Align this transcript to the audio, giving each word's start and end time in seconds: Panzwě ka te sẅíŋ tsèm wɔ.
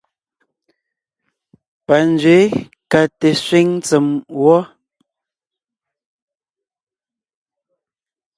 Panzwě 1.87 2.37
ka 2.91 3.01
te 3.19 3.29
sẅíŋ 3.45 3.67
tsèm 3.85 4.07
wɔ. 4.41 4.55